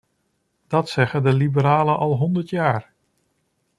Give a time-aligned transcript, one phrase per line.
[0.67, 2.91] Dat zeggen de liberalen al honderd jaar.